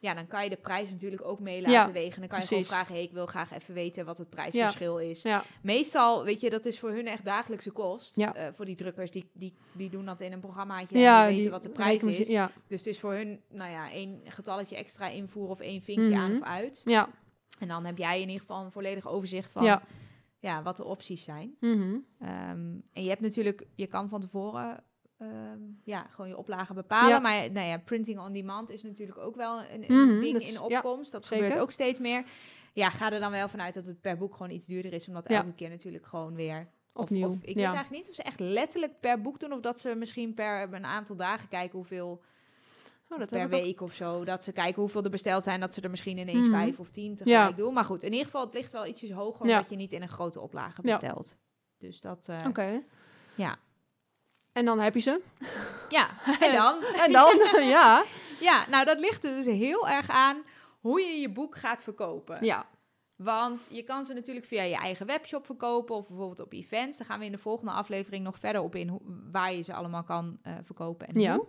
[0.04, 2.20] Ja, dan kan je de prijs natuurlijk ook mee laten Ja, wegen.
[2.20, 2.48] Dan kan je precies.
[2.48, 5.22] gewoon vragen, hey, ik wil graag even weten wat het prijsverschil is.
[5.22, 5.44] Ja.
[5.62, 8.16] Meestal, weet je, dat is voor hun echt dagelijkse kost.
[8.16, 8.34] Ja.
[8.34, 11.26] Eh, voor die drukkers, die, die, die doen dat in een programmaatje Ja, en die
[11.26, 12.28] weten die wat de prijs is.
[12.28, 12.50] Ja.
[12.66, 16.30] Dus het is voor hun, nou ja, één getalletje extra invoeren of één vinkje aan
[16.32, 16.40] Mhm.
[16.40, 16.80] of uit.
[16.84, 17.08] Ja.
[17.60, 19.82] En dan heb jij in ieder geval een volledig overzicht van ja.
[20.38, 20.62] Ja.
[20.62, 21.56] wat de opties zijn.
[21.60, 21.96] Mhm.
[22.18, 22.58] Ehm,
[22.92, 24.84] en je hebt natuurlijk, je kan van tevoren
[25.84, 27.08] ja, gewoon je oplagen bepalen.
[27.08, 27.18] Ja.
[27.18, 30.42] Maar nou ja, printing on demand is natuurlijk ook wel een, een Mhm, ding dat
[30.42, 31.12] is- in ja, opkomst.
[31.12, 31.44] dat zeker.
[31.44, 32.24] gebeurt ook steeds meer.
[32.72, 35.08] Ja, ga er dan wel vanuit dat het per boek gewoon iets duurder is.
[35.08, 35.36] Omdat Ja.
[35.36, 36.68] elke keer natuurlijk gewoon weer...
[36.92, 37.28] Of, Opnieuw.
[37.28, 39.52] of ik weet eigenlijk niet of ze echt letterlijk per boek doen...
[39.52, 42.22] of dat ze misschien per een aantal dagen kijken hoeveel
[43.08, 43.50] Oh, dat per ook.
[43.50, 44.24] week of zo.
[44.24, 45.60] Dat ze kijken hoeveel er besteld zijn.
[45.60, 46.56] Dat ze er misschien ineens Mhm.
[46.56, 47.74] vijf of tien tegelijk doen.
[47.74, 49.40] Maar goed, in ieder geval, het ligt wel ietsjes hoger...
[49.40, 51.38] Omdat je niet in een grote oplage bestelt.
[51.78, 52.82] Dus dat, eh, Oké.
[53.34, 53.58] ja.
[54.54, 55.20] En dan heb je ze.
[55.88, 56.08] Ja,
[56.46, 56.82] en dan?
[56.82, 57.38] En dan,
[57.76, 58.04] ja.
[58.40, 60.42] Ja, nou dat ligt er dus heel erg aan
[60.80, 62.44] hoe je je boek gaat verkopen.
[62.44, 62.66] Ja.
[63.16, 66.98] Want je kan ze natuurlijk via je eigen webshop verkopen of bijvoorbeeld op events.
[66.98, 68.98] Daar gaan we in de volgende aflevering nog verder op in
[69.32, 71.34] waar je ze allemaal kan eh, verkopen en Ja.
[71.34, 71.46] hoe.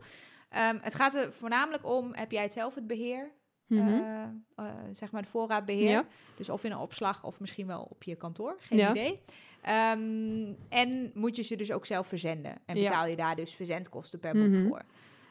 [0.50, 3.32] Ehm, het gaat er voornamelijk om, heb jij het zelf het beheer?
[3.68, 3.88] Mhm.
[3.88, 4.24] Eh,
[4.56, 5.90] eh, zeg maar de voorraadbeheer.
[5.90, 6.06] Ja.
[6.36, 8.56] Dus of in een opslag of misschien wel op je kantoor.
[8.60, 8.90] Geen Ja.
[8.90, 9.20] idee.
[9.62, 12.58] Ehm, en moet je ze dus ook zelf verzenden.
[12.66, 12.84] En Ja.
[12.90, 14.68] betaal je daar dus verzendkosten per boek Mhm.
[14.68, 14.82] voor.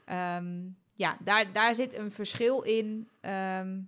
[0.04, 0.54] Ehm,
[0.94, 3.08] ja, daar, daar zit een verschil in.
[3.20, 3.80] ehm,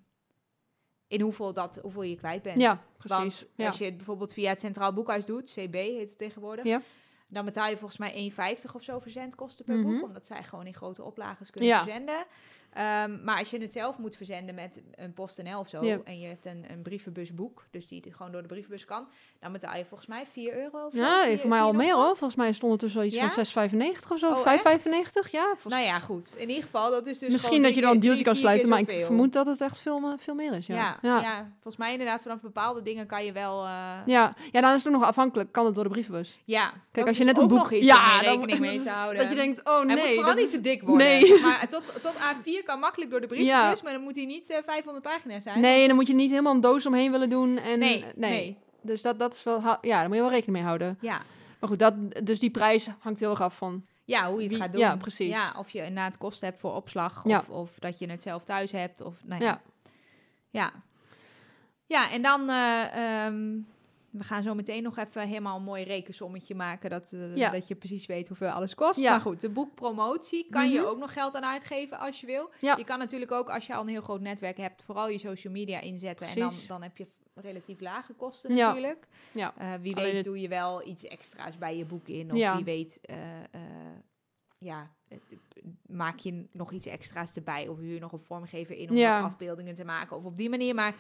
[1.09, 2.61] in hoeveel, dat, hoeveel je kwijt bent.
[2.61, 3.47] Ja, precies.
[3.56, 6.65] Als je het bijvoorbeeld via het Centraal Boekhuis doet, CB heet het tegenwoordig.
[6.65, 6.82] Ja.
[7.28, 9.84] Dan betaal je volgens mij 1,50 of zo verzendkosten per Mhm.
[9.93, 10.02] boek.
[10.02, 11.82] Omdat zij gewoon in grote oplages kunnen Ja.
[11.82, 12.25] verzenden.
[12.73, 15.80] Ehm, maar als je het zelf moet verzenden met een PostNL of zo.
[16.04, 17.67] En je hebt een, een brievenbusboek.
[17.71, 19.08] Dus die gewoon door de brievenbus kan.
[19.41, 20.99] Dan betaal je volgens mij 4 euro of zo.
[20.99, 22.17] Ja, voor mij al meer hoor.
[22.17, 23.21] Volgens mij stond het er zoiets Ja?
[23.21, 24.30] van 6,95 of zo.
[24.30, 25.30] Oh, 5,95.
[25.30, 26.36] Ja, volgens- Nou ja, goed.
[26.39, 28.69] In ieder geval, dat is dus Misschien dat je dan een dealtje kan sluiten.
[28.69, 30.67] Maar ik vermoed dat het echt veel, me- veel meer is.
[30.67, 30.75] Ja.
[30.76, 31.21] Ja, Ja.
[31.21, 31.50] ja.
[31.52, 33.65] volgens mij inderdaad vanaf bepaalde dingen kan je wel...
[33.65, 33.71] eh,
[34.06, 34.34] Ja.
[34.52, 35.52] ja, dan is het nog afhankelijk.
[35.52, 36.39] Kan het door de brievenbus?
[36.45, 37.59] ja, Kijk, als je net een boek...
[37.59, 39.21] nog iets ja, dan- rekening mee te houden.
[39.23, 39.97] Dat je denkt, oh nee.
[39.97, 41.07] hij moet vooral niet te dik worden.
[41.07, 41.41] Nee.
[41.43, 43.83] Maar tot, tot A4 kan makkelijk door de brievenbus, Ja.
[43.85, 45.61] maar dan moet hij niet eh, 500 pagina's zijn.
[45.61, 47.59] Nee, dan moet je niet helemaal een doos omheen willen doen.
[47.59, 48.31] En, nee, nee.
[48.31, 48.57] nee.
[48.83, 49.61] Dus dat, dat is wel...
[49.61, 50.99] Ja, daar moet je wel rekening mee houden.
[51.00, 51.21] Ja.
[51.61, 51.95] Maar goed, dat,
[52.26, 53.85] dus die prijs hangt heel erg af van...
[54.05, 54.81] ja, hoe je het Wie- gaat doen.
[54.81, 55.29] ja, precies.
[55.35, 57.39] Ja, of je inderdaad kosten hebt voor opslag, Ja.
[57.39, 59.00] of, of dat je het zelf thuis hebt.
[59.00, 59.47] Of, nou ja.
[59.49, 59.61] Ja.
[60.50, 60.73] ja.
[61.87, 62.50] Ja, en dan...
[62.50, 63.59] eh, ehm,
[64.19, 66.91] we gaan zo meteen nog even helemaal een mooi rekensommetje maken.
[66.91, 67.50] Dat, eh, Ja.
[67.50, 69.00] dat je precies weet hoeveel alles kost.
[69.00, 69.11] Ja.
[69.11, 70.89] Maar goed, de boekpromotie kan je Mhm.
[70.89, 72.50] ook nog geld aan uitgeven als je wil.
[72.61, 72.76] Ja.
[72.76, 75.52] Je kan natuurlijk ook, als je al een heel groot netwerk hebt, vooral je social
[75.52, 76.26] media inzetten.
[76.26, 79.07] En dan, dan heb je relatief lage kosten natuurlijk.
[79.33, 79.55] Ja.
[79.59, 82.33] Eh, wie Alleen weet doe je wel iets extra's bij je boek in.
[82.33, 83.21] Of wie weet, eh,
[84.59, 84.91] ja,
[85.87, 87.69] maak je nog iets extra's erbij.
[87.69, 90.17] Of huur je nog een vormgever in om wat afbeeldingen te maken.
[90.17, 90.75] Of op die manier.
[90.75, 90.95] Maar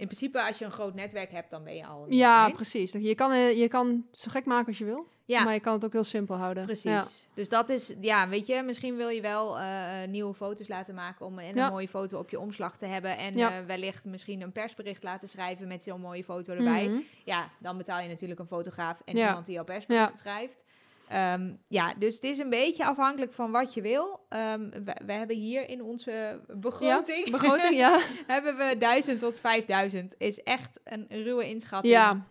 [0.00, 2.92] in principe, als je een groot netwerk hebt, dan ben je al Ja, precies.
[2.92, 5.06] Je kan, eh, je kan zo gek maken als je wil.
[5.24, 6.64] Ja, Maar je kan het ook heel simpel houden.
[6.64, 6.82] Precies.
[6.90, 7.04] Ja.
[7.34, 11.26] Dus dat is, ja, weet je, misschien wil je wel eh, nieuwe foto's laten maken
[11.26, 11.66] om en Ja.
[11.66, 13.18] een mooie foto op je omslag te hebben.
[13.18, 16.88] En eh, wellicht misschien een persbericht laten schrijven met zo'n mooie foto erbij.
[16.88, 17.00] Mhm.
[17.24, 20.64] Ja, dan betaal je natuurlijk een fotograaf en iemand die jouw persbericht schrijft.
[21.10, 24.20] Ehm, ja, dus het is een beetje afhankelijk van wat je wil.
[24.28, 28.00] Ehm, we, we hebben hier in onze begroting, Ja, begroting, ja.
[28.26, 30.14] hebben we 1000 tot 5000.
[30.18, 31.94] Is echt een ruwe inschatting.
[31.94, 32.24] ja,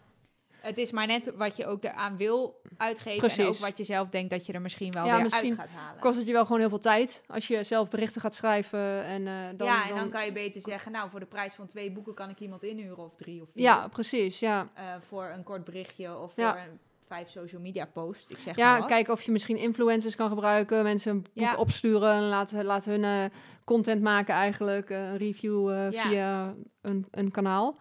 [0.60, 3.20] Het is maar net wat je ook eraan wil uitgeven.
[3.20, 3.38] Precies.
[3.44, 5.70] En ook wat je zelf denkt dat je er misschien wel Ja, weer misschien uit
[5.70, 6.02] gaat halen.
[6.02, 7.24] kost het je wel gewoon heel veel tijd.
[7.28, 9.04] Als je zelf berichten gaat schrijven.
[9.04, 11.68] En, eh, dan, ja, en dan, kan je beter zeggen, nou, voor de prijs van
[11.68, 13.62] twee boeken kan ik iemand inhuren of drie of vier.
[13.64, 14.40] Ja, precies.
[14.40, 16.52] Ja, Eh, voor een kort berichtje of Ja.
[16.52, 18.30] voor een vijf social media post.
[18.30, 20.84] Ik zeg ja kijken of je misschien influencers kan gebruiken.
[20.84, 21.56] Mensen een boek Ja.
[21.56, 22.12] opsturen.
[22.14, 24.90] En laten, laten hun eh, content maken eigenlijk.
[24.90, 26.08] eh, Een review eh, Ja.
[26.10, 27.80] via een, een kanaal.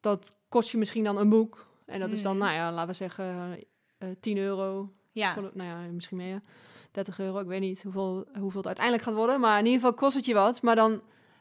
[0.00, 1.66] Dat kost je misschien dan een boek.
[1.86, 2.44] En dat is dan, Mhm.
[2.44, 3.58] nou ja, laten we zeggen
[3.98, 4.92] eh 10 euro.
[5.12, 6.42] Ja, Voor nou ja, misschien meer.
[6.90, 7.38] 30 euro.
[7.38, 9.40] Ik weet niet hoeveel, hoeveel het uiteindelijk gaat worden.
[9.40, 10.62] Maar in ieder geval kost het je wat.
[10.62, 10.90] Maar dan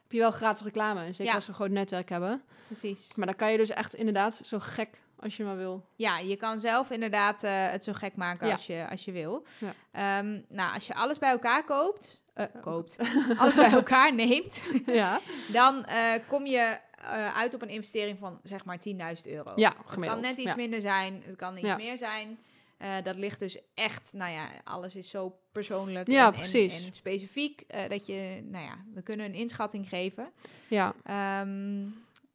[0.02, 1.06] heb je wel gratis reclame.
[1.06, 1.34] Zeker Ja.
[1.34, 2.42] als ze een groot netwerk hebben.
[2.68, 3.16] precies.
[3.16, 5.86] Maar dan kan je dus echt inderdaad zo gek als je maar wil.
[5.96, 8.54] Ja, je kan zelf inderdaad eh, het zo gek maken Ja.
[8.54, 9.46] als, je, als je wil.
[9.60, 9.74] Ja.
[9.92, 12.98] Ehm, nou, als je alles bij elkaar koopt, eh, koopt,
[13.40, 15.20] alles bij elkaar neemt, ja.
[15.52, 16.78] dan eh, kom je
[17.36, 18.94] uit op een investering van zeg maar 10.000
[19.32, 19.52] euro.
[19.56, 20.22] Ja, Het kan gemiddeld.
[20.22, 20.56] net iets Ja.
[20.56, 22.38] minder zijn, het kan iets meer zijn.
[23.04, 26.80] Dat ligt dus echt, nou ja, alles is zo persoonlijk Ja, en, precies.
[26.82, 30.30] en, en specifiek dat je, nou ja, we kunnen een inschatting geven.
[30.68, 30.94] Ja.
[31.04, 31.84] Ehm,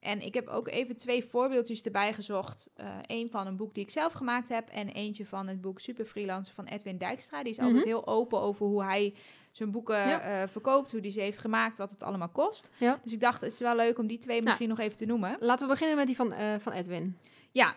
[0.00, 2.70] en ik heb ook even twee voorbeeldjes erbij gezocht.
[3.06, 6.04] Eén van een boek die ik zelf gemaakt heb en eentje van het boek Super
[6.04, 7.42] Freelancer van Edwin Dijkstra.
[7.42, 7.86] Die is altijd Mhm.
[7.86, 9.14] heel open over hoe hij
[9.50, 10.20] zijn boeken Ja.
[10.20, 12.70] eh, verkoopt, hoe die ze heeft gemaakt, wat het allemaal kost.
[12.76, 13.00] Ja.
[13.02, 15.36] Dus ik dacht, het is wel leuk om die twee misschien nog even te noemen.
[15.40, 17.16] Laten we beginnen met die van, eh, van Edwin.
[17.50, 17.74] Ja,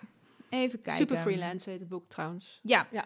[0.49, 1.01] even kijken.
[1.01, 2.59] Super Freelance heet het boek trouwens.
[2.63, 2.87] Ja.
[2.91, 3.05] Ja.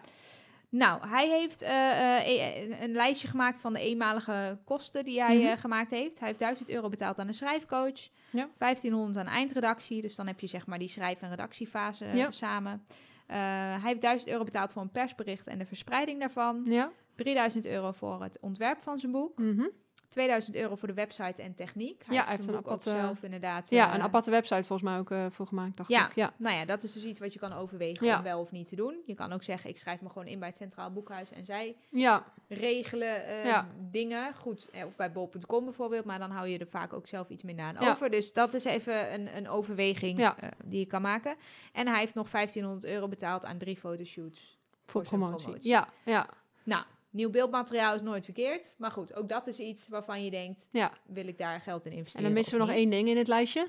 [0.70, 5.36] Nou, hij heeft eh, eh, e- een- lijstje gemaakt van de eenmalige kosten die hij
[5.36, 5.46] Mhm.
[5.46, 6.18] eh, gemaakt heeft.
[6.18, 8.08] Hij heeft 1000 euro betaald aan een schrijfcoach.
[8.30, 8.46] Ja.
[8.56, 10.02] 1500 aan eindredactie.
[10.02, 12.30] Dus dan heb je zeg maar die schrijf- en redactiefase Ja.
[12.30, 12.84] samen.
[13.26, 16.64] Eh, hij heeft 1000 euro betaald voor een persbericht en de verspreiding daarvan.
[16.64, 16.90] Ja.
[17.14, 19.38] 3000 euro voor het ontwerp van zijn boek.
[19.38, 19.66] Mhm.
[20.08, 22.02] 2000 euro voor de website en techniek.
[22.10, 23.70] Ja, hij heeft zijn een aparte- zelf inderdaad.
[23.70, 26.06] ja, eh, een aparte website volgens mij ook eh, voor gemaakt, dacht Ja.
[26.08, 26.14] ik.
[26.14, 26.32] Ja.
[26.36, 28.16] Nou ja, dat is dus iets wat je kan overwegen Ja.
[28.18, 28.96] om wel of niet te doen.
[29.06, 31.76] Je kan ook zeggen, ik schrijf me gewoon in bij het Centraal Boekhuis en zij
[31.90, 32.24] Ja.
[32.48, 33.68] regelen eh, Ja.
[33.78, 34.34] dingen.
[34.34, 37.42] Goed, eh, of bij bol.com bijvoorbeeld, maar dan hou je er vaak ook zelf iets
[37.42, 37.90] minder aan Ja.
[37.90, 38.10] over.
[38.10, 40.36] Dus dat is even een, een overweging Ja.
[40.64, 41.36] die je kan maken.
[41.72, 44.58] En hij heeft nog 1500 euro betaald aan drie fotoshoots.
[44.86, 45.54] Voor promotie.
[45.60, 46.26] Ja, ja,
[46.64, 48.74] Nou, nieuw beeldmateriaal is nooit verkeerd.
[48.78, 50.92] Maar goed, ook dat is iets waarvan je denkt, ja.
[51.06, 53.28] wil ik daar geld in investeren En dan missen we nog één ding in het
[53.28, 53.68] lijstje.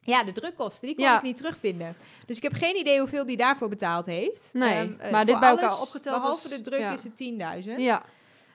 [0.00, 1.16] Ja, de drukkosten, die kon Ja.
[1.16, 1.96] ik niet terugvinden.
[2.26, 4.50] Dus ik heb geen idee hoeveel die daarvoor betaald heeft.
[4.52, 6.92] Nee, Ehm, eh, maar dit voor bij elkaar opgeteld Behalve de druk ja.
[6.92, 7.78] is het 10.000.
[7.80, 8.04] Ja,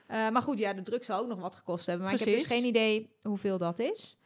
[0.06, 2.04] Eh, maar goed, ja, de druk zal ook nog wat gekost hebben.
[2.04, 4.16] Maar ik heb dus geen idee hoeveel dat is.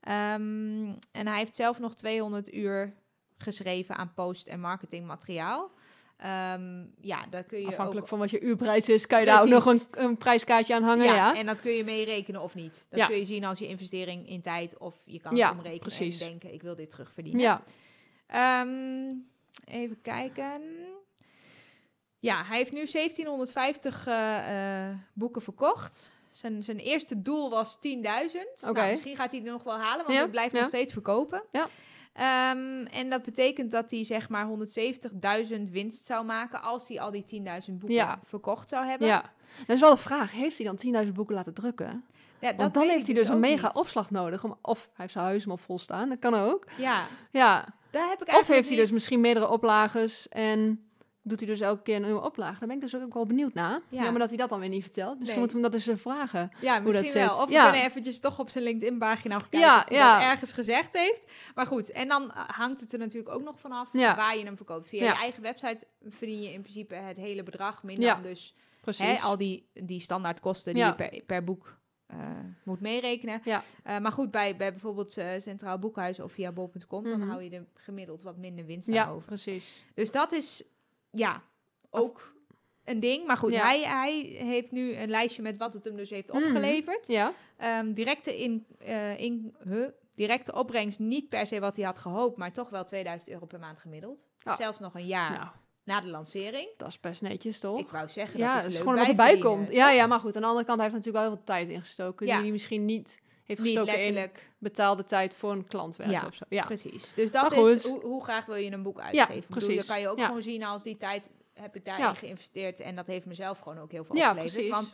[0.00, 2.94] Ehm, en hij heeft zelf nog 200 uur
[3.36, 5.70] geschreven aan post- en marketingmateriaal.
[6.16, 8.08] Ehm, ja, daar kun je afhankelijk ook...
[8.08, 11.04] van wat je uurprijs is, kan je daar ook nog een, een prijskaartje aan hangen.
[11.04, 12.86] ja, Ja, en dat kun je meerekenen of niet.
[12.90, 13.06] Dat Ja.
[13.06, 16.20] kun je zien als je investering in tijd of je kan Ja, het omrekenen precies.
[16.20, 17.40] en denken, ik wil dit terugverdienen.
[17.42, 17.62] ja.
[18.26, 19.14] Ehm,
[19.64, 20.62] even kijken.
[22.18, 26.10] Ja, hij heeft nu 1750 eh, eh, boeken verkocht.
[26.32, 28.62] Zijn, zijn eerste doel was 10.000.
[28.68, 28.72] Oké.
[28.72, 31.42] Nou, misschien gaat hij er nog wel halen, want hij blijft nog steeds verkopen.
[31.52, 31.66] Ja.
[32.16, 37.10] Ehm, en dat betekent dat hij zeg maar 170.000 winst zou maken als hij al
[37.10, 38.18] die 10.000 boeken Ja.
[38.24, 39.08] verkocht zou hebben.
[39.08, 39.24] ja.
[39.66, 42.04] Dat is wel de vraag, heeft hij dan 10.000 boeken laten drukken?
[42.38, 43.76] Ja, dat Want dan heeft hij dus een ook mega niet.
[43.76, 44.44] opslag nodig.
[44.44, 46.64] Om, of hij heeft zijn huis helemaal vol staan, dat kan ook.
[46.76, 50.86] Ja, Ja, daar heb ik of heeft hij dus misschien meerdere oplages en
[51.28, 52.58] doet hij dus elke keer een nieuwe oplage.
[52.58, 53.80] Daar ben ik dus ook wel benieuwd naar.
[53.88, 54.02] Ja.
[54.02, 55.18] Jammer dat hij dat dan weer niet vertelt.
[55.18, 55.38] Misschien Nee.
[55.38, 56.50] moeten we hem dat eens eh, vragen.
[56.60, 57.32] Ja, hoe dat misschien wel.
[57.34, 57.42] zit.
[57.42, 57.62] Of we Ja.
[57.62, 60.18] kunnen eventjes toch op zijn LinkedIn-pagina kijken Ja, of hij ja.
[60.18, 61.26] dat ergens gezegd heeft.
[61.54, 64.56] Maar goed, en dan eh, hangt het er natuurlijk ook nog vanaf waar je hem
[64.56, 64.86] verkoopt.
[64.86, 68.54] Via je eigen website verdien je in principe het hele bedrag, minder dan dus
[68.96, 72.18] hè, al die, die standaardkosten die je per, per boek eh,
[72.64, 73.40] moet meerekenen.
[73.44, 73.62] Ja.
[74.00, 77.28] Maar goed, bij, bij bijvoorbeeld Centraal Boekhuis of via bol.com, dan Mhm.
[77.28, 79.26] hou je er gemiddeld wat minder winst aan ja, over.
[79.26, 79.84] precies.
[79.94, 80.64] Dus dat is,
[81.18, 81.42] ja,
[81.90, 82.34] ook
[82.84, 83.26] een ding.
[83.26, 83.62] Maar goed, Ja.
[83.66, 84.12] hij, hij
[84.46, 86.42] heeft nu een lijstje met wat het hem dus heeft Mhm.
[86.42, 87.06] opgeleverd.
[87.06, 91.98] Ja, Ehm, directe, in, eh, in, huh, directe opbrengst niet per se wat hij had
[91.98, 94.26] gehoopt, maar toch wel 2000 euro per maand gemiddeld.
[94.42, 94.56] Ah.
[94.56, 95.48] Zelfs nog een jaar nou,
[95.84, 96.68] na de lancering.
[96.76, 97.78] dat is best netjes, toch?
[97.80, 99.70] Ik wou zeggen, ja, dat dat is, is gewoon wat erbij komt.
[99.72, 100.36] Ja, ja, maar goed.
[100.36, 102.26] Aan de andere kant hij heeft natuurlijk wel heel veel tijd ingestoken.
[102.26, 102.32] Ja.
[102.32, 106.26] Die hij misschien niet heeft Niet gestoken in betaalde tijd voor een klant werken Ja,
[106.26, 106.44] of zo.
[106.48, 107.14] Ja, Precies.
[107.14, 109.34] Dus dat is hoe, hoe graag wil je een boek uitgeven.
[109.34, 109.76] Bedoel, precies.
[109.76, 110.26] dat kan je ook Ja.
[110.26, 112.14] gewoon zien als die tijd heb ik daarin Ja.
[112.14, 114.54] geïnvesteerd en dat heeft mezelf gewoon ook heel veel Ja, opgeleverd.
[114.54, 114.72] precies.
[114.72, 114.92] Want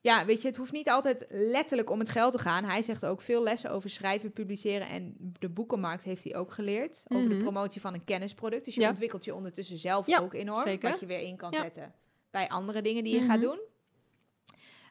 [0.00, 2.64] ja, weet je, het hoeft niet altijd letterlijk om het geld te gaan.
[2.64, 7.04] Hij zegt ook veel lessen over schrijven, publiceren en de boekenmarkt heeft hij ook geleerd.
[7.08, 7.42] Over de Mhm.
[7.42, 8.64] promotie van een kennisproduct.
[8.64, 8.88] Dus je Ja.
[8.88, 10.62] ontwikkelt je ondertussen zelf Ja, ook enorm.
[10.62, 10.90] zeker.
[10.90, 11.60] Wat je weer in kan Ja.
[11.62, 11.94] zetten
[12.30, 13.30] bij andere dingen die je Mhm.
[13.30, 13.60] gaat doen.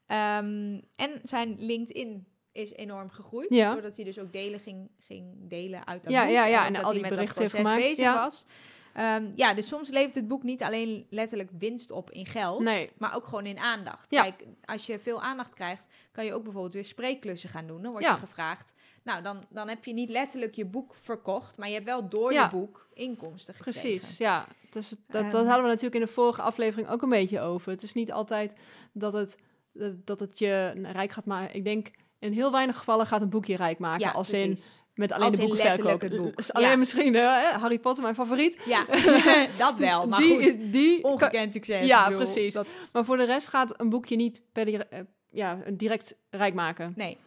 [0.07, 3.49] Ehm, en zijn LinkedIn is enorm gegroeid.
[3.53, 3.71] Ja.
[3.73, 6.33] Doordat hij dus ook delen ging, ging delen uit dat Ja, boek.
[6.33, 8.13] ja, ja, en al hij die berichten heeft proces gemaakt, bezig ja.
[8.23, 8.45] was.
[8.93, 12.89] Ehm, ja, dus soms levert het boek niet alleen letterlijk winst op in geld, Nee.
[12.97, 14.11] maar ook gewoon in aandacht.
[14.11, 14.21] Ja.
[14.21, 17.81] Kijk, als je veel aandacht krijgt, kan je ook bijvoorbeeld weer spreekklussen gaan doen.
[17.81, 18.11] Dan word Ja.
[18.13, 18.73] je gevraagd.
[19.03, 22.33] Nou, dan, dan heb je niet letterlijk je boek verkocht, maar je hebt wel door
[22.33, 22.43] Ja.
[22.43, 23.81] je boek inkomsten gekregen.
[23.81, 24.47] Precies, ja.
[24.69, 25.45] Dus het- dat, dat Ehm.
[25.45, 27.71] hadden we natuurlijk in de vorige aflevering ook een beetje over.
[27.71, 28.53] Het is niet altijd
[28.93, 29.37] dat het,
[29.73, 31.55] dat, dat het je rijk gaat maken.
[31.55, 31.87] Ik denk,
[32.19, 34.05] in heel weinig gevallen gaat een boekje rijk maken.
[34.05, 34.83] Ja, als in, precies.
[34.93, 36.01] met alleen Als de in boekverkoop.
[36.01, 36.37] het boek.
[36.37, 36.75] Dus alleen Ja.
[36.75, 37.21] misschien eh,
[37.61, 38.61] Harry Potter, mijn favoriet.
[38.65, 38.85] Ja,
[39.57, 40.07] dat wel.
[40.07, 41.87] Maar die, goed, is- die ongekend succes.
[41.87, 42.53] Ja, bedoel, precies.
[42.53, 44.99] dat- Maar voor de rest gaat een boekje niet per eh,
[45.31, 46.93] ja, direct rijk maken.
[46.95, 47.17] nee,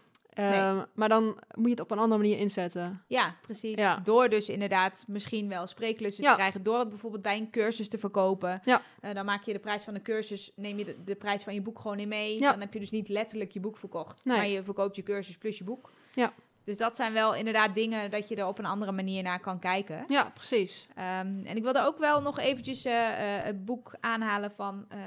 [0.42, 1.24] Ehm, Maar dan
[1.54, 3.02] moet je het op een andere manier inzetten.
[3.06, 3.74] Ja, precies.
[3.78, 4.00] Ja.
[4.04, 6.30] Door dus inderdaad misschien wel spreeklussen Ja.
[6.30, 6.62] te krijgen.
[6.62, 8.60] Door het bijvoorbeeld bij een cursus te verkopen.
[8.64, 8.82] Ja.
[9.00, 11.54] Eh, dan maak je de prijs van de cursus, neem je de, de prijs van
[11.54, 12.38] je boek gewoon in mee.
[12.40, 12.50] Ja.
[12.50, 14.24] Dan heb je dus niet letterlijk je boek verkocht.
[14.24, 14.36] Nee.
[14.36, 15.90] Maar je verkoopt je cursus plus je boek.
[16.14, 16.32] Ja.
[16.64, 19.58] Dus dat zijn wel inderdaad dingen dat je er op een andere manier naar kan
[19.58, 20.04] kijken.
[20.06, 20.86] Ja, precies.
[20.94, 22.94] Ehm, en ik wilde ook wel nog eventjes eh,
[23.42, 24.84] het boek aanhalen van...
[24.88, 24.98] eh,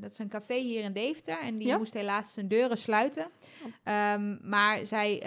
[0.00, 1.40] dat is een café hier in Deventer.
[1.40, 1.76] En die Ja.
[1.76, 3.26] moest helaas zijn deuren sluiten.
[3.64, 3.70] Oh.
[3.84, 5.22] Ehm, maar zij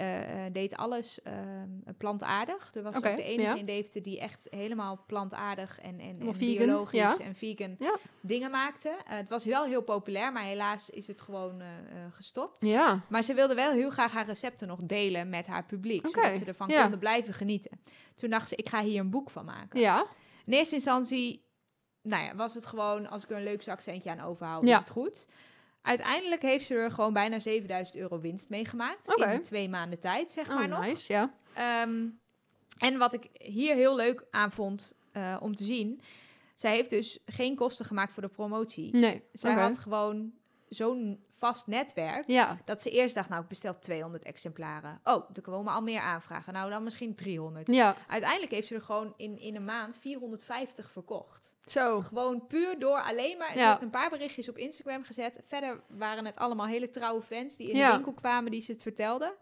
[0.52, 1.68] deed alles ehm,
[1.98, 2.70] plantaardig.
[2.74, 3.54] Er was ook de enige ja.
[3.56, 7.16] in Deventer die echt helemaal plantaardig en, en, Helemaal en vegan, biologisch ja.
[7.18, 7.76] en vegan
[8.20, 8.96] dingen maakte.
[9.04, 11.62] Het was wel heel populair, maar helaas is het gewoon
[12.10, 12.62] gestopt.
[12.62, 16.06] Ja, Maar ze wilde wel heel graag haar recepten nog delen met haar publiek.
[16.08, 16.80] Zodat ze ervan ja.
[16.82, 17.80] konden blijven genieten.
[18.14, 19.80] Toen dacht ze, ik ga hier een boek van maken.
[19.80, 20.06] ja,
[20.44, 21.44] In eerste instantie
[22.02, 24.78] nou ja, was het gewoon, als ik er een leuk zakcentje aan overhoud, Ja.
[24.78, 25.26] is het goed.
[25.82, 29.16] Uiteindelijk heeft ze er gewoon bijna 7000 euro winst mee gemaakt.
[29.16, 30.80] In twee maanden tijd, zeg oh, maar nog.
[30.80, 31.34] nice, ja.
[31.54, 32.08] Ehm,
[32.78, 36.00] en wat ik hier heel leuk aan vond eh, om te zien...
[36.54, 38.96] Zij heeft dus geen kosten gemaakt voor de promotie.
[38.96, 40.32] Nee, Zij had gewoon
[40.74, 42.24] zo'n vast netwerk...
[42.26, 45.00] Ja, dat ze eerst dacht, nou, ik bestel 200 exemplaren.
[45.04, 46.52] Oh, er komen al meer aanvragen.
[46.52, 47.66] Nou, dan misschien 300.
[47.66, 51.52] ja, Uiteindelijk heeft ze er gewoon in, in een maand 450 verkocht.
[51.66, 52.00] zo.
[52.00, 53.52] Gewoon puur door alleen maar...
[53.52, 53.68] Ze Ja.
[53.70, 55.38] heeft een paar berichtjes op Instagram gezet.
[55.42, 57.86] Verder waren het allemaal hele trouwe fans die in Ja.
[57.88, 59.32] de winkel kwamen, die ze het vertelden.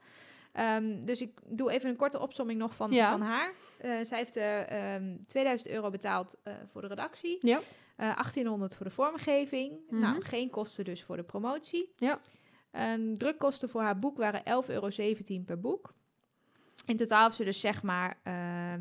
[0.52, 3.10] Ehm, dus ik doe even een korte opsomming nog van, Ja.
[3.10, 3.52] van haar.
[3.78, 7.38] Eh, zij heeft eh, ehm 2000 euro betaald eh, voor de redactie.
[7.40, 7.60] Ja.
[8.00, 9.72] Eh, 1800 voor de vormgeving.
[9.90, 10.00] Mhm.
[10.00, 11.92] Nou, geen kosten dus voor de promotie.
[11.96, 12.20] Ja.
[12.70, 14.90] En drukkosten voor haar boek waren 11,17 euro
[15.46, 15.94] per boek.
[16.86, 18.80] In totaal heeft ze dus zeg maar ehm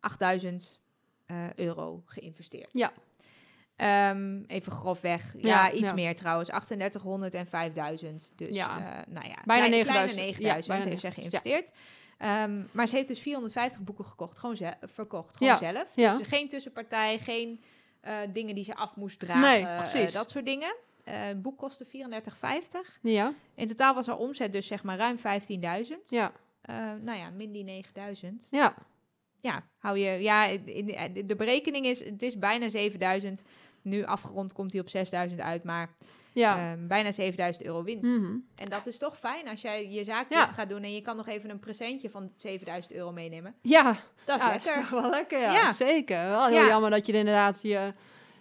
[0.00, 0.80] 8000
[1.26, 2.68] eh, euro geïnvesteerd.
[2.72, 2.92] Ja.
[3.76, 5.32] Ehm, even grofweg.
[5.36, 5.94] Ja, Ja, iets ja.
[5.94, 6.50] meer trouwens.
[6.50, 8.32] 3800 en 5000.
[8.36, 8.78] Dus Ja.
[8.78, 9.86] eh, nou ja, Bijna klein- 9000.
[9.86, 11.72] kleine Ja, 9000 bijna heeft zij 9000, geïnvesteerd.
[12.18, 15.92] Ehm, maar ze heeft dus 450 boeken gekocht, gewoon ze- verkocht, gewoon zelf.
[15.94, 16.16] ja.
[16.16, 17.60] Dus geen tussenpartij, geen
[18.08, 20.76] eh, dingen die ze af moest dragen, Nee, eh, dat soort dingen.
[21.04, 22.98] Eh, het boek kostte 34,50.
[23.02, 26.10] Ja, In totaal was haar omzet dus zeg maar ruim 15.000.
[26.10, 26.32] ja,
[27.00, 28.48] nou ja, min die 9.000.
[28.50, 28.74] ja.
[29.40, 32.68] Ja, hou je, ja, in de, de berekening is, het is bijna
[33.20, 33.32] 7.000.
[33.88, 34.88] Nu afgerond komt hij op
[35.30, 35.90] 6.000 uit, maar
[36.32, 36.56] Ja.
[36.72, 38.10] ehm, bijna 7.000 euro winst.
[38.10, 38.36] Mhm.
[38.54, 40.46] En dat is toch fijn als jij je zaak Ja.
[40.46, 43.54] gaat doen en je kan nog even een presentje van 7000 euro meenemen.
[43.62, 44.88] Ja, Dat is ja, lekker.
[45.00, 45.52] wel lekker, ja.
[45.52, 45.72] Ja.
[45.72, 46.16] Zeker.
[46.28, 46.66] Wel heel Ja.
[46.66, 47.92] jammer dat je inderdaad je,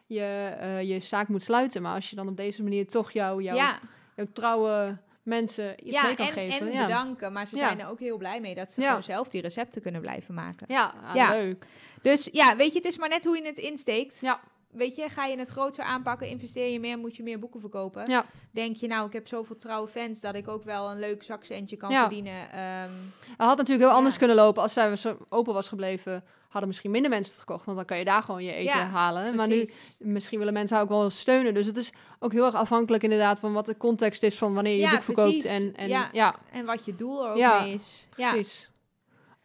[0.06, 1.82] je, eh, je zaak moet sluiten.
[1.82, 3.80] Maar als je dan op deze manier toch jou, jouw, ja,
[4.16, 6.68] jouw trouwe mensen iets ja mee kan en, geven.
[6.68, 6.82] en ja.
[6.86, 7.34] bedanken.
[7.34, 7.66] Maar ze Ja.
[7.66, 8.88] zijn er ook heel blij mee dat ze Ja.
[8.88, 10.66] gewoon zelf die recepten kunnen blijven maken.
[10.70, 11.30] Ja, ah, Ja.
[11.30, 11.66] leuk.
[12.02, 14.20] Dus ja, weet je, het is maar net hoe je het insteekt.
[14.22, 14.40] Ja.
[14.72, 18.10] Weet je, ga je het groter aanpakken, investeer je meer, moet je meer boeken verkopen.
[18.10, 18.26] Ja.
[18.52, 21.78] Denk je, nou, ik heb zoveel trouwe fans dat ik ook wel een leuk zakcentje
[21.78, 22.02] kan Ja.
[22.02, 22.52] verdienen.
[22.52, 22.92] Ehm,
[23.38, 24.96] Het had natuurlijk heel anders kunnen lopen als zij
[25.30, 26.24] open was gebleven.
[26.48, 29.36] Hadden misschien minder mensen het gekocht, want dan kan je daar gewoon je eten halen.
[29.36, 31.54] Maar nu, misschien willen mensen haar ook wel steunen.
[31.54, 34.76] Dus het is ook heel erg afhankelijk inderdaad van wat de context is van wanneer
[34.78, 35.46] je boek verkoopt.
[35.46, 36.36] En, en Ja.
[36.52, 38.08] En wat je doel er ook Ja, mee is.
[38.18, 38.70] Ja, precies.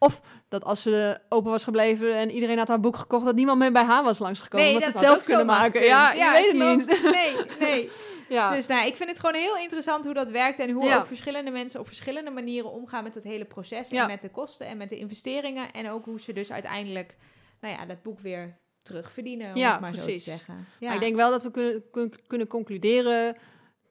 [0.03, 3.59] Of dat als ze open was gebleven en iedereen had haar boek gekocht, dat niemand
[3.59, 4.65] meer bij haar was langsgekomen.
[4.65, 5.83] Nee, omdat dat ze het zelf kunnen maken.
[5.83, 7.01] Ja, je weet het klopt.
[7.03, 7.11] niet.
[7.59, 7.89] Nee, nee.
[8.29, 10.97] Ja, Dus nou, ik vind het gewoon heel interessant hoe dat werkt en hoe Ja.
[10.97, 14.01] ook verschillende mensen op verschillende manieren omgaan met het hele proces Ja.
[14.01, 17.15] en met de kosten en met de investeringen en ook hoe ze dus uiteindelijk,
[17.61, 20.23] nou ja, dat boek weer terugverdienen, om Ja, het maar precies.
[20.23, 20.53] zo te zeggen.
[20.55, 20.93] Maar Ja.
[20.93, 23.35] ik denk wel dat we kunnen, kun- kunnen concluderen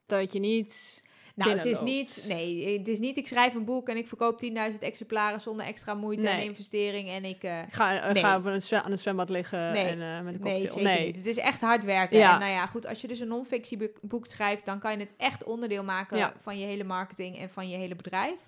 [0.06, 1.00] dat je niet...
[1.34, 4.38] nou, het is niet, nee, het is niet, ik schrijf een boek en ik verkoop
[4.72, 6.44] 10.000 exemplaren zonder extra moeite en Nee.
[6.44, 8.22] investering en ik, eh, Ik ga, eh, Nee.
[8.60, 9.84] ga aan het zwembad liggen Nee.
[9.86, 10.86] en eh, met een Nee, cocktail.
[10.86, 11.16] zeker niet.
[11.16, 12.18] Het is echt hard werken.
[12.18, 12.32] Ja.
[12.34, 15.44] En nou ja, goed, als je dus een non-fictieboek schrijft, dan kan je het echt
[15.44, 16.34] onderdeel maken Ja.
[16.40, 18.42] van je hele marketing en van je hele bedrijf.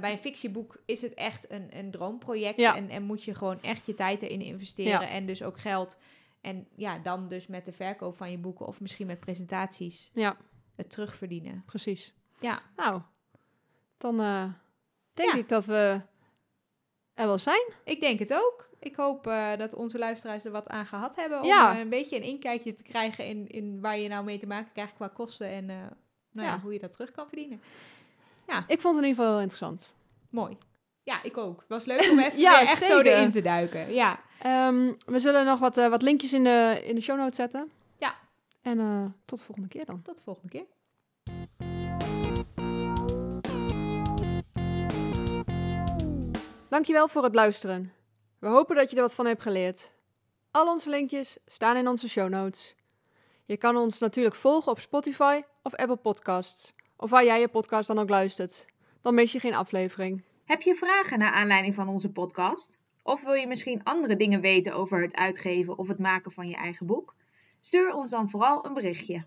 [0.00, 2.76] Bij een fictieboek is het echt een, een droomproject Ja.
[2.76, 5.08] en, en moet je gewoon echt je tijd erin investeren Ja.
[5.08, 5.98] en dus ook geld.
[6.40, 10.36] En ja, dan dus met de verkoop van je boeken of misschien met presentaties Ja,
[10.76, 11.62] het terugverdienen.
[11.66, 12.14] precies.
[12.40, 13.00] Ja, Nou,
[13.98, 14.44] dan eh,
[15.14, 15.38] denk Ja.
[15.38, 16.00] ik dat we
[17.14, 17.72] er wel zijn.
[17.84, 18.68] ik denk het ook.
[18.78, 21.72] Ik hoop eh, dat onze luisteraars er wat aan gehad hebben om Ja.
[21.74, 24.72] eh, een beetje een inkijkje te krijgen in, in waar je nou mee te maken
[24.72, 25.78] krijgt qua kosten en nou
[26.32, 26.60] ja, Ja.
[26.60, 27.60] hoe je dat terug kan verdienen.
[28.66, 29.94] Ik vond het in ieder geval heel interessant.
[30.30, 30.56] Mooi.
[31.02, 31.58] Ja, ik ook.
[31.60, 33.92] Het was leuk om even Ja, echt zo erin te duiken.
[33.92, 37.70] Ja, Ehm, we zullen nog wat, wat linkjes in de, in de show notes zetten.
[38.64, 40.02] En eh, tot de volgende keer dan.
[40.02, 40.66] tot de volgende keer.
[46.68, 47.92] Dankjewel voor het luisteren.
[48.38, 49.92] We hopen dat je er wat van hebt geleerd.
[50.50, 52.74] Al onze linkjes staan in onze show notes.
[53.44, 56.72] Je kan ons natuurlijk volgen op Spotify of Apple Podcasts.
[56.96, 58.64] Of waar jij je podcast dan ook luistert.
[59.02, 60.24] dan mis je geen aflevering.
[60.44, 62.78] Heb je vragen naar aanleiding van onze podcast?
[63.02, 66.56] Of wil je misschien andere dingen weten over het uitgeven of het maken van je
[66.56, 67.14] eigen boek?
[67.64, 69.24] Stuur ons dan vooral een berichtje.